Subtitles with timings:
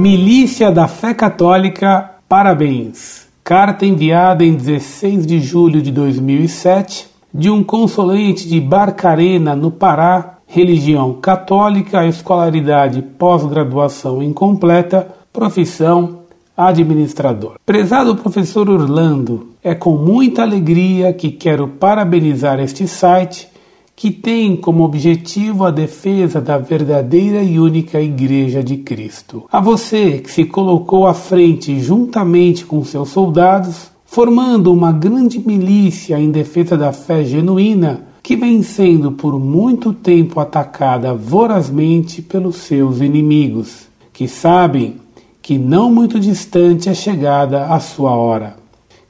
[0.00, 3.28] Notícia da Fé Católica, parabéns.
[3.44, 10.38] Carta enviada em 16 de julho de 2007 de um consulente de Barcarena, no Pará,
[10.46, 16.20] religião católica, escolaridade pós-graduação incompleta, profissão
[16.56, 17.56] administrador.
[17.66, 23.49] Prezado professor Orlando, é com muita alegria que quero parabenizar este site
[24.00, 29.44] que tem como objetivo a defesa da verdadeira e única Igreja de Cristo.
[29.52, 36.18] A você que se colocou à frente juntamente com seus soldados, formando uma grande milícia
[36.18, 43.02] em defesa da fé genuína que vem sendo por muito tempo atacada vorazmente pelos seus
[43.02, 44.96] inimigos, que sabem
[45.42, 48.56] que não muito distante é chegada a sua hora.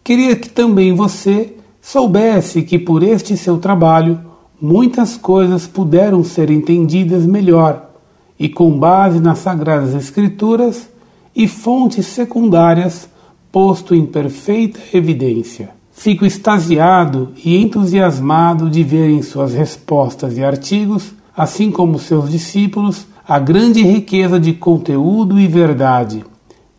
[0.02, 4.29] Queria que também você soubesse que por este seu trabalho
[4.60, 7.90] muitas coisas puderam ser entendidas melhor
[8.38, 10.88] e com base nas Sagradas Escrituras
[11.34, 13.08] e fontes secundárias
[13.50, 15.70] posto em perfeita evidência.
[15.92, 23.06] Fico extasiado e entusiasmado de ver em suas respostas e artigos, assim como seus discípulos,
[23.26, 26.24] a grande riqueza de conteúdo e verdade,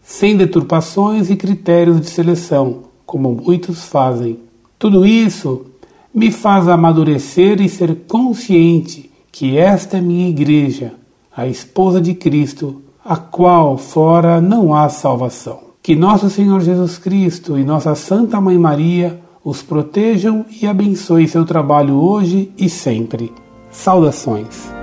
[0.02, 4.40] sem deturpações e critérios de seleção, como muitos fazem.
[4.80, 5.68] Tudo isso
[6.14, 10.94] me faz amadurecer e ser consciente que esta é minha igreja,
[11.36, 15.72] a esposa de Cristo, a qual fora não há salvação.
[15.82, 21.46] Que nosso Senhor Jesus Cristo e nossa Santa Mãe Maria os protejam e abençoe seu
[21.46, 23.32] trabalho hoje e sempre.
[23.72, 24.81] Saudações.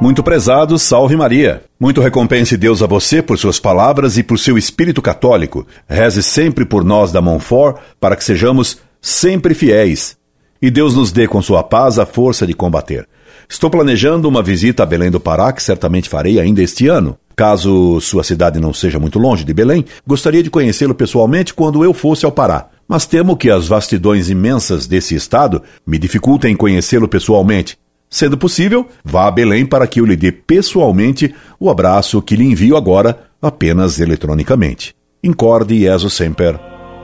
[0.00, 1.62] Muito prezado, salve Maria.
[1.78, 5.66] Muito recompense Deus a você por suas palavras e por seu espírito católico.
[5.86, 10.16] Reze sempre por nós da Monfort para que sejamos sempre fiéis.
[10.60, 13.06] E Deus nos dê com sua paz a força de combater.
[13.46, 17.18] Estou planejando uma visita a Belém do Pará que certamente farei ainda este ano.
[17.36, 21.92] Caso sua cidade não seja muito longe de Belém, gostaria de conhecê-lo pessoalmente quando eu
[21.92, 22.68] fosse ao Pará.
[22.88, 27.76] Mas temo que as vastidões imensas desse estado me dificultem conhecê-lo pessoalmente.
[28.10, 32.44] Sendo possível, vá a Belém para que eu lhe dê pessoalmente o abraço que lhe
[32.44, 34.94] envio agora apenas eletronicamente.
[35.22, 36.58] Incorde Jesus Semper,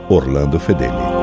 [0.09, 1.16] Orlando Fedeli.